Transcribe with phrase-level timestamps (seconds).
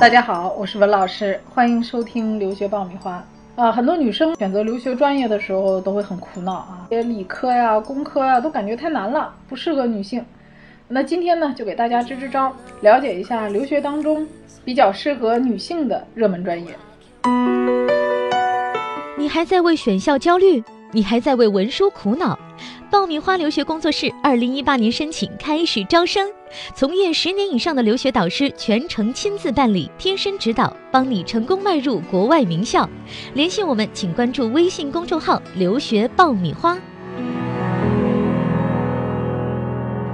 [0.00, 3.24] 大家好，我是文老师，欢迎收听留学爆米花。
[3.54, 10.22] 啊，很多女生选择留学专业的时候都会很苦恼啊，些理科呀、工科呀都感觉太难了，不适合女性。
[10.88, 12.52] 那今天呢，就给大家支支招，
[12.82, 14.26] 了解一下留学当中
[14.64, 16.76] 比较适合女性的热门专业。
[19.16, 20.62] 你还在为选校焦虑？
[20.92, 22.38] 你还在为文书苦恼？
[22.94, 26.30] 爆米花留学工作室二零一八年申请开始招生，
[26.76, 32.88] 从业十年以上的留学导师全程亲自办理，贴身指导，帮你成功迈入国外名校。
[33.34, 36.78] 联系我们，请关注微信公众号“留学爆米花”，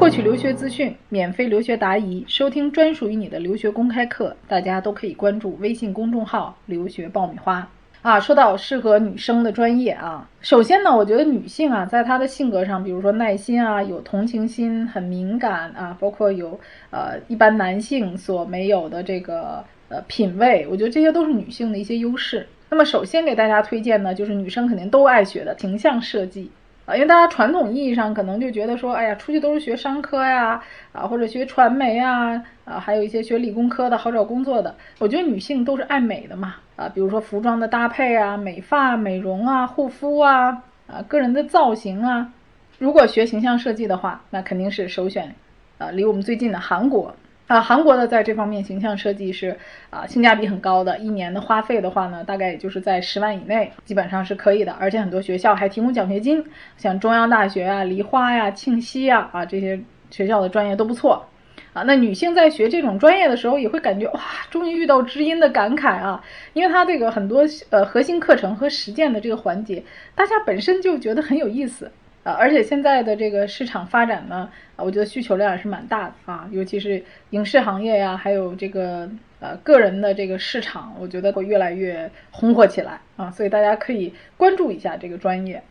[0.00, 4.36] 获取留学资讯，免费留学答疑，收听专属于你的留学公开课。
[4.48, 7.68] 大家都可以关注微信公众号“留学爆米花”。
[8.04, 22.46] 啊，说到适合女生的专业啊，首先呢，我觉得女性啊，在她的性格上，比如说耐心啊，有同情心，很敏感啊，包括有呃一般男性所没有的这个呃品味，我觉得这些都是女性的一些优势。
[22.68, 26.50] 那么首先给大家推荐呢，就是女生肯定都爱学的形象设计。
[26.84, 30.62] 啊，因为大家传统意义上可能就觉得说，哎呀，出去都是学商科呀，
[30.92, 34.74] 啊，或者学传媒啊，啊，还有一些学理工科的好找工作的。
[34.98, 42.32] 我觉得女性都是爱美的嘛，啊，比如说服装的搭配啊，美发、美容啊，护肤啊，啊，个人的造型啊。
[42.78, 45.34] 如果学形象设计的话，那肯定是首选，
[45.78, 47.14] 啊，离我们最近的韩国。
[47.46, 49.56] 啊，韩国的在这方面形象设计是
[49.90, 54.72] 啊性价比很高的，一年的花费的话呢，大概也就是在十万以内，基本上是可以的。
[54.80, 56.42] 而且很多学校还提供奖学金，
[56.78, 59.78] 像中央大学啊、梨花呀、庆熙呀啊这些
[60.10, 61.26] 学校的专业都不错。
[61.74, 64.20] 啊，那女性在学这种专业的时候，也会感觉哇，
[64.50, 69.82] 终于遇到知音的感慨啊，因为它这个很多呃核心课程和实践的这个环节，
[70.14, 71.90] 大家本身就觉得很有意思。
[72.22, 79.06] 啊，而且现在的这个市场发展呢，啊，我觉得需求量也是蛮大的啊，尤其是影视行业呀，还有这个
[79.40, 85.62] 呃个人的这个市场，我觉得会越来越红火起来啊，所以大家可以关注一下这个专业。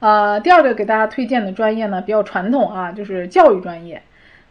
[0.00, 4.02] 啊，第二个给大家推荐的专业呢，比较传统啊，就是教育专业。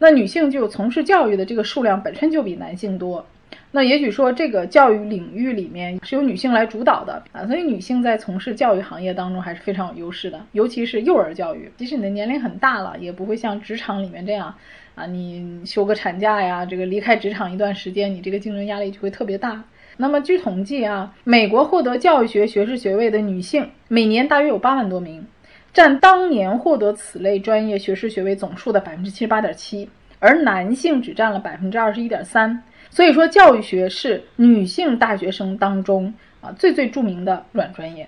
[0.04, 3.24] 那女性就从事教育的这个数量本身就比男性多。
[3.70, 11.72] 那也许说这个教育领域里面是由女性来主导的啊，所以女性在从事教育行业当中还是非常有优势的，尤其是幼儿教育。
[11.78, 14.56] 即使你的年龄很大了，也不会像职场里面这样
[14.96, 19.64] 啊，你休个产假呀，这个离开职场一段时间，你这个竞争压力就会特别大。
[19.98, 25.28] 那么据统计啊，美国获得教育学学士学位的女性每年大约有八万多名，
[25.74, 29.90] 占当年获得此类专业学士学位总数的百分之七十八点七，
[30.20, 32.64] 而男性只占了百分之二十一点三。
[32.90, 38.08] 所以说，教育学是女性大学生当中啊最最著名的软专业。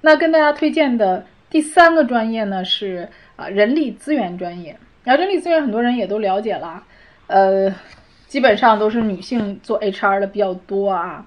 [0.00, 4.76] 那跟大家推荐的第三个专业呢是啊人力资源专业。
[5.04, 6.82] 然后人力资源很多人也都了解了，
[7.28, 7.72] 呃，
[8.26, 11.24] 基本上都是女性做 HR 的比较多啊。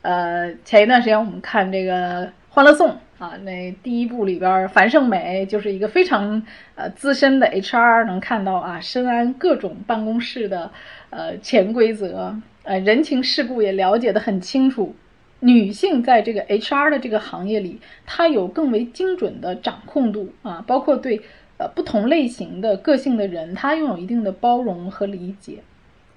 [0.00, 6.42] 呃，前一段时间我们看这个《欢乐颂》啊，那第一部里边樊胜美就是一个非常
[6.76, 10.70] 呃资深的 HR，能看到啊深谙各种办公室的。
[11.10, 14.94] 呃，潜规则，呃，人情世故也了解的很清楚。
[15.40, 21.22] 女性在这个 HR 的这个行业里，她有更为精准的掌控度啊，包括对
[21.56, 25.60] 呃不同类型的个性的人，她拥有一定的包容和理解。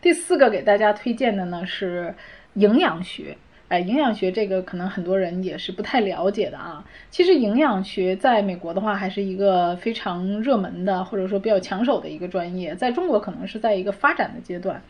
[0.01, 2.13] 第四个给大家推荐的呢是
[2.55, 3.37] 营养学。
[3.71, 6.83] 哎，营养学这个可能很多人也是不太了解的啊。
[7.09, 12.75] 其实营养学在美国的话，还是一个非常热门的，或者说比较抢手的一个专业。
[12.75, 14.81] 在中国可能是在一个发展的阶段。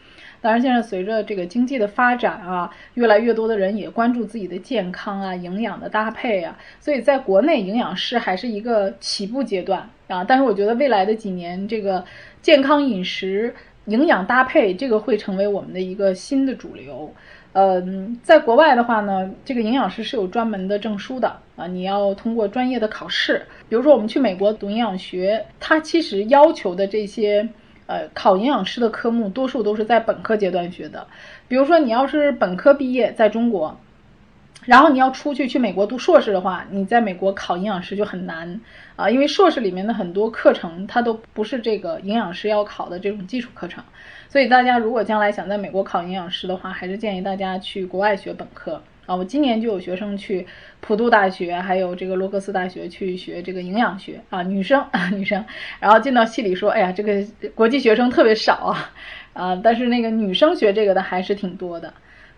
[0.41, 10.23] 当然，现在随着这个经济的发展啊，越来越多的人也关注自己的健康啊、营养的搭配啊，所以在国内营养师还是一个起步阶段啊。
[10.23, 12.03] 但是我觉得未来的几年，这个
[12.41, 13.53] 健康饮食、
[13.85, 17.13] 营养搭配这个会成为我们的一个新的主流。
[17.53, 23.45] 嗯，在国外的话呢，这个营养师是有专门的证书的啊，你要通过专业的考试。
[23.67, 27.49] 比如说我们去美国读营养学，它其实要求的这些
[27.87, 31.05] 呃考营养师的科目，多数都是在本科阶段学的。
[31.49, 33.77] 比如说你要是本科毕业在中国，
[34.63, 38.61] 然后你要出去去美国读硕士的话，你在美国考营养师就很难
[38.95, 43.83] 啊，因为硕士里面的很多课程它都不是这个营养师要考的这种基础课程。
[44.31, 49.13] 所以大家如果将来想在美国考营养师的话，还是建议大家去国外学本科啊。
[49.13, 50.47] 我今年就有学生去
[50.79, 55.43] 普渡大学，还有这个罗格斯大学去学这个营养学啊，女生 啊女生，
[55.81, 57.21] 然后进到系里说，哎呀，这个
[57.53, 58.93] 国际学生特别少啊
[59.33, 61.93] 啊，但是那个女生学这个的还是挺多的。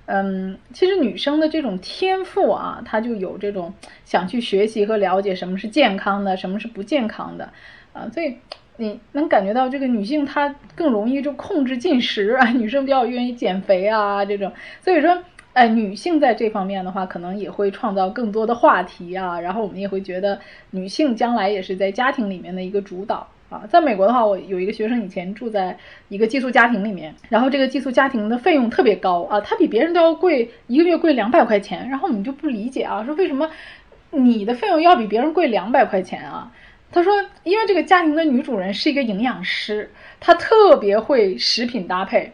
[0.08, 3.72] 嗯，其实女生的这种天赋啊，她就有这种
[4.04, 7.54] 想去学习和了解什么是健康的，什么是不健康的
[7.94, 8.38] 啊，所以。
[8.78, 15.18] 你能感觉到这个女性她更容易就控制进食啊， 女生比较愿意减肥啊这种，所以说，
[15.54, 20.40] 哎，女性在这方面的话，可能也会创造更多的话题啊，然后我们也会觉得
[20.72, 23.62] 女性将来也是在家庭里面的一个主导啊。
[23.70, 25.78] 在美国的话，我有一个学生以前住在
[26.10, 33.48] 一个寄宿家庭里面，然后这个寄宿家庭的费用特别高啊，他比别人都要贵，一个月贵两百块钱，然后我们就不理解啊，说为什么
[34.10, 36.52] 你的费用要比别人贵两百块钱啊？
[36.94, 37.12] 他说
[37.44, 42.32] ：“因为这个家庭的女主人是一个营养师，她特别会食品搭配，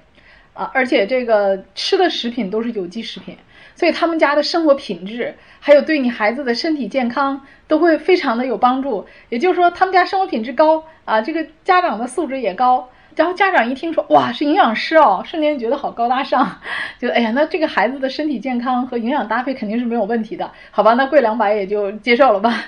[0.54, 3.38] 啊，而且这个吃的食品都是有机食品，
[3.74, 9.08] 所以他们家的生活品质，还有对你孩子的身体健康都会非常的有帮助。
[9.30, 12.90] 也就是说，他们家生活品质高啊，这个家长的素质也高。
[13.16, 16.60] 然后家长一听说，哇，是营养师哦，瞬间觉得好高大上，
[17.00, 20.96] 就哎呀，那这个孩子的身体健康和营养搭配肯定是没有问题的，好吧？
[20.96, 22.66] 那贵两百也就接受了吧。”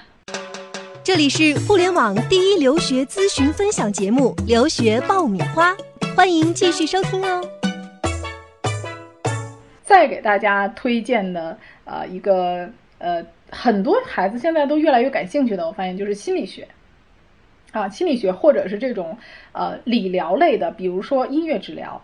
[1.04, 5.74] 这里是互联网第一留学咨询分享节目《留学爆米花》，
[6.16, 7.42] 欢迎继续收听哦。
[9.84, 12.70] 再给大家推荐的呃一个
[13.00, 16.68] 呃很多孩子现在都越来越感兴趣的，我发现就是心理学
[17.72, 19.18] 啊，心理学或者是这种
[19.54, 22.00] 呃理疗类的，比如说音乐治疗。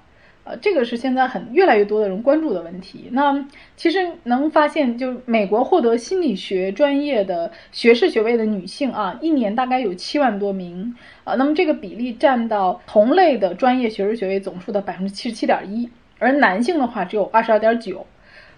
[0.47, 3.09] 呃，这个是现在很越来越多的人关注的问题。
[3.11, 3.45] 那
[3.75, 10.95] 其实能发现，就美国获得心理学专业的学士学位的女性啊，一年大概有七万多名
[11.25, 11.35] 啊。
[11.35, 18.05] 那么这个比例占到同类的专业学士学位总数的百分之七十七点一，而男性的话只有二十二点九。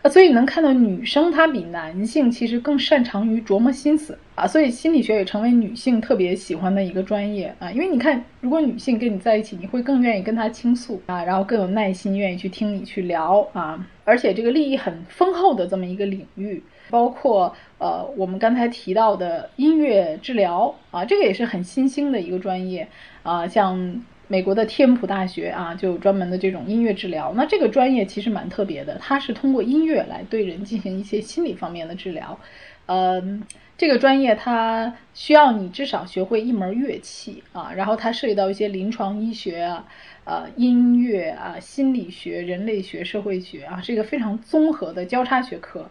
[0.01, 7.69] 啊，所以能看到女生她比男性其实更擅长于琢磨心思啊，所以心理学也成为女性特别喜欢的一个专业啊。
[7.69, 13.85] 因为你看，如果女性跟你在一起，你会更愿意跟她倾诉啊，然后更有耐心，愿意去听你去聊啊。
[14.05, 22.87] 而且这个利益很丰厚的这么一个领域，包括呃我们刚才提到的音乐治疗啊，这个也是很新兴的一个专业
[23.23, 24.01] 啊，像。
[24.31, 27.33] 美国的天普大学啊，就有专门的这种音乐治疗。
[27.35, 32.39] 那这个专业其实蛮特别的，它是通过音乐来对人进行一些心理方面的治疗。
[32.85, 33.43] 嗯，
[33.75, 39.85] 这个专业它需要你至少学会一门乐器啊，然后它涉及到一些临床医学啊、
[40.25, 45.89] 呃音乐啊、心理学、人类学、社会学啊，是一个非常综合的交叉学科。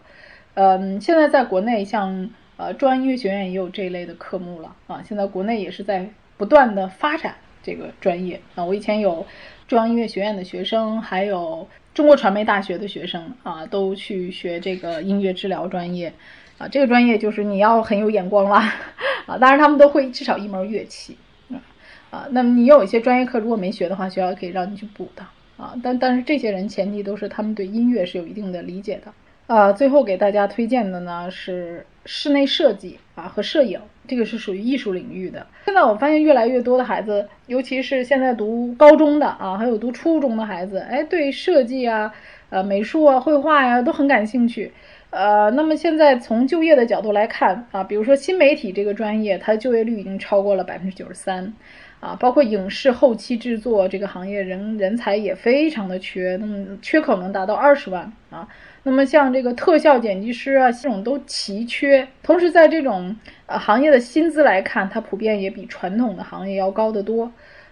[0.53, 7.35] 嗯，现在在国内像呃中央音乐学院也有这一类的科目了啊，现在国内也是在不断的发展。
[7.61, 9.25] 这个专业啊，我以前有
[9.67, 16.13] 中央音乐学院的学生，还有中国传媒大学的学生啊，都去学这个音乐治疗专业
[16.57, 16.67] 啊。
[16.67, 18.73] 这个专业就是你要很有眼光啦
[19.27, 21.17] 啊，当然他们都会至少一门乐器
[21.51, 21.61] 啊
[22.09, 22.27] 啊。
[22.31, 25.23] 那么你有一些专业课如果没学的话，学校可以让你去补的
[25.57, 25.73] 啊。
[25.83, 29.13] 但但是这些人前提都是他们对音乐是有一定的理解的。
[29.53, 35.45] 啊，最后给大家推荐的呢是室内设计啊和摄影，这个是属于艺术领域的。
[35.65, 42.11] 现在我发现越来越多的孩子，尤其是现在读高中的啊，还有读初中的孩子，哎，对设计啊、
[42.49, 44.71] 呃美术啊、绘画呀都很感兴趣。
[45.11, 51.53] 呃，那么现在从就业的角度来看啊，比如说新媒体这个专业，它的就业率已经超过了百分之九十三。
[51.99, 58.47] 啊，包括影视后期制作这个行业，人人才也非常的缺，那么缺口能达到二十万啊。
[58.83, 62.07] 那么像这个特效剪辑师啊，这种都奇缺。
[62.23, 63.15] 同时，在这种
[63.45, 67.31] 呃行业的薪资来看，它普遍也比传统的行业要高得多。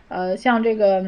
[0.09, 1.03] 呃，像这个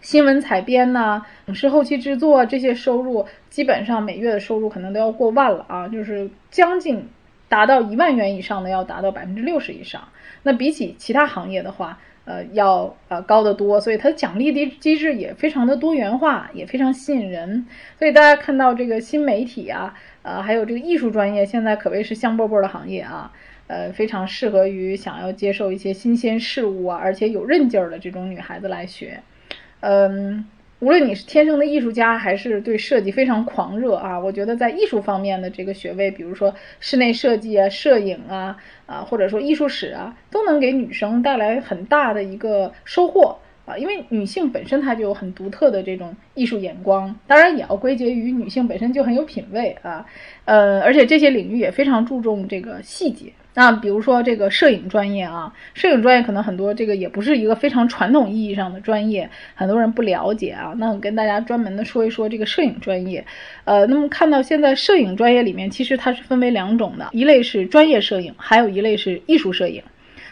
[0.00, 7.08] 新闻采编呐，影视后期制作这些收入，基本上每月的收入可能都要过万了啊，就是将近
[7.48, 10.08] 达到一万元以上的，要达到百分之六十以上。
[10.42, 17.66] 那比起其他行业的话，呃，要呃高得多，所以它的奖励的机制也非常的多元化，也非常吸引人。
[17.98, 23.32] 所以大家看到这个新媒体啊，呃，还有这个艺术专业，现在可谓是香饽饽的行业啊，
[23.68, 29.22] 呃，非常适合于想要接受一些新鲜事物啊，而且有韧劲儿的这种女孩子来学，
[29.80, 30.44] 嗯。
[30.80, 43.76] 无论你是天生的艺术家，还是对设计非常狂热啊，我觉得在艺术方面的这个学位，比如说室内设计啊、摄影啊、啊或者说艺术史啊，都能给女生带来很大的一个收获啊。
[43.76, 50.06] 因为女性本身她就有很独特的这种艺术眼光，当然也要归结于女性本身就很有品位啊。
[50.46, 53.32] 呃，而且这些领域也非常注重这个细节。
[53.58, 60.74] 那比如说这个摄影专业啊，摄影专业可能很多这个也不是一个非常传统意义上的专业，很多人不了解啊。
[60.76, 63.24] 那我跟大家专门的说一说这个摄影专业。
[63.64, 69.82] 呃，那么看到现在摄影专业里面其实它是分为两种的，一类是专业摄影，还有一类是艺术摄影。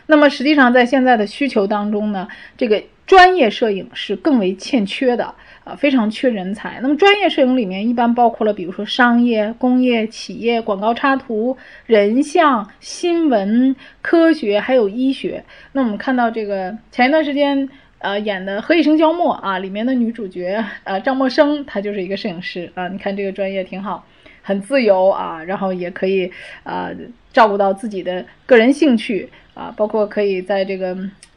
[0.07, 6.79] 那么实际上在现在的需求当中呢，这个专业摄影是更为欠缺的啊，非常缺人才。
[6.81, 15.45] 那么专业摄影里面一般包括了，比如说商业、工业、企业、广告插图、人像、新闻、科学，还有医学。
[15.73, 17.69] 那我们看到这个前一段时间
[17.99, 22.89] 呃演的《何以笙箫默》啊，里面的女主角呃张默生，她就是一个摄影师啊。
[22.89, 24.07] 你看这个专业挺好，
[24.41, 26.33] 很自由啊，然后也可以
[26.63, 26.91] 啊
[27.35, 30.97] 照顾到自己的个人兴趣啊，包括可以在这个。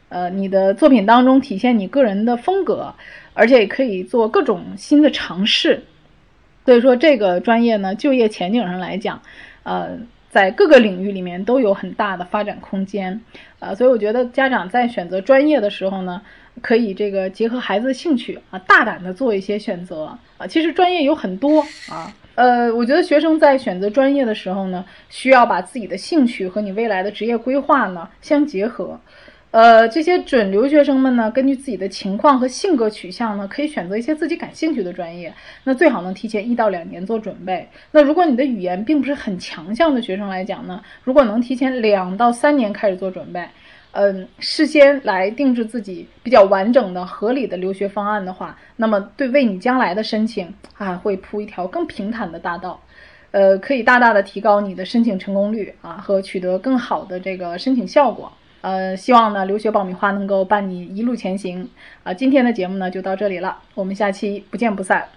[0.09, 2.93] 呃，你的作品当中体现你个人的风格，
[3.33, 5.83] 而且也可以做各种新的尝试。
[6.65, 9.21] 所以说，这个专业呢，就业前景上来讲，
[9.63, 9.97] 呃，
[10.29, 13.21] 在各个领域里面都有很大的发展空间。
[13.59, 16.21] 呃，所以我觉得家长在选择专业的时候呢，
[16.61, 20.45] 可以这个结合孩子的兴趣啊，大胆的做一些选择啊。
[20.47, 28.99] 其实专业有很多啊，呃，我觉得学生在选择专业的时候呢，需要把自己的兴趣和你未来的职业规划呢相结合。
[29.57, 35.33] 呃，这些准留学生们呢，根据自己的情况和性格取向呢，可以选择一些自己感兴趣的专业。
[35.63, 37.67] 那最好能提前一到两年做准备。
[37.89, 43.43] 那如果你的语言并不是很强项的学生来讲呢，如果能提前两到三年开始做准备，
[43.93, 52.79] 嗯，事先来定制自己比较完整的、合理的留学方案的话，那么对为你将来的申请啊，会铺一条更平坦的大道，
[53.31, 58.31] 呃，可以大大的提高你的申请成功率啊，和取得更好的这个申请效果。
[58.61, 61.69] 呃，希望呢留学爆米花能够伴你一路前行。
[62.03, 65.07] 啊，今天的节目呢就到这里了，我们下期不见不散。